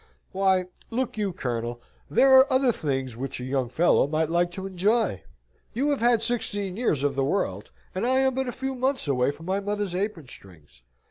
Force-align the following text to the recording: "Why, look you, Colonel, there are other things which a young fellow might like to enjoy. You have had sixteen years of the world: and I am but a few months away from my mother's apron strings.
"Why, 0.31 0.65
look 0.89 1.15
you, 1.15 1.31
Colonel, 1.31 1.79
there 2.09 2.33
are 2.33 2.51
other 2.51 2.71
things 2.71 3.15
which 3.15 3.39
a 3.39 3.43
young 3.43 3.69
fellow 3.69 4.07
might 4.07 4.31
like 4.31 4.49
to 4.53 4.65
enjoy. 4.65 5.21
You 5.73 5.91
have 5.91 5.99
had 5.99 6.23
sixteen 6.23 6.75
years 6.75 7.03
of 7.03 7.13
the 7.13 7.23
world: 7.23 7.69
and 7.93 8.03
I 8.03 8.17
am 8.21 8.33
but 8.33 8.47
a 8.47 8.51
few 8.51 8.73
months 8.73 9.07
away 9.07 9.29
from 9.29 9.45
my 9.45 9.59
mother's 9.59 9.93
apron 9.93 10.27
strings. 10.27 10.81